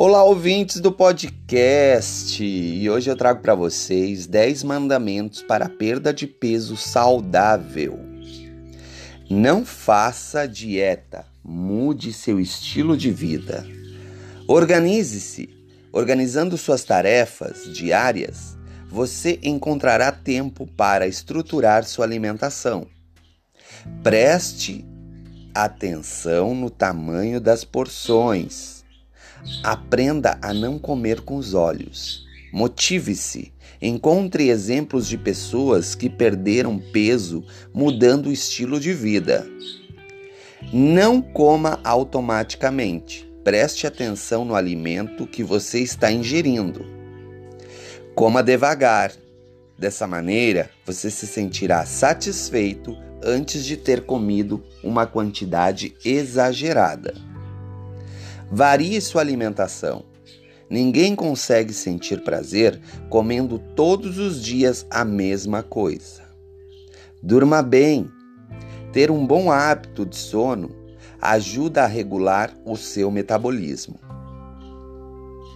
[0.00, 2.40] Olá, ouvintes do podcast!
[2.44, 7.98] E hoje eu trago para vocês 10 mandamentos para a perda de peso saudável.
[9.28, 13.66] Não faça dieta, mude seu estilo de vida.
[14.46, 15.50] Organize-se.
[15.92, 18.56] Organizando suas tarefas diárias,
[18.88, 22.86] você encontrará tempo para estruturar sua alimentação.
[24.04, 24.84] Preste
[25.52, 28.77] atenção no tamanho das porções.
[29.62, 32.26] Aprenda a não comer com os olhos.
[32.52, 33.52] Motive-se.
[33.80, 39.46] Encontre exemplos de pessoas que perderam peso mudando o estilo de vida.
[40.72, 43.28] Não coma automaticamente.
[43.44, 46.84] Preste atenção no alimento que você está ingerindo.
[48.14, 49.12] Coma devagar.
[49.78, 57.14] Dessa maneira, você se sentirá satisfeito antes de ter comido uma quantidade exagerada.
[58.50, 60.04] Varie sua alimentação.
[60.70, 66.22] Ninguém consegue sentir prazer comendo todos os dias a mesma coisa.
[67.22, 68.10] Durma bem.
[68.92, 70.74] Ter um bom hábito de sono
[71.20, 73.98] ajuda a regular o seu metabolismo.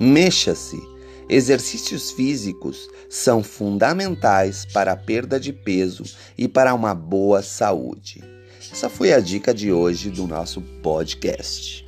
[0.00, 0.80] Mexa-se
[1.28, 6.04] Exercícios físicos são fundamentais para a perda de peso
[6.38, 8.24] e para uma boa saúde.
[8.72, 11.87] Essa foi a dica de hoje do nosso podcast.